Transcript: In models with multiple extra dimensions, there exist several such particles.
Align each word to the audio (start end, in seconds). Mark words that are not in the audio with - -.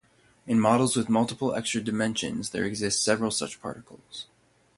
In 0.47 0.59
models 0.59 0.95
with 0.97 1.09
multiple 1.09 1.53
extra 1.53 1.79
dimensions, 1.79 2.49
there 2.49 2.63
exist 2.63 3.03
several 3.03 3.29
such 3.29 3.61
particles. 3.61 4.25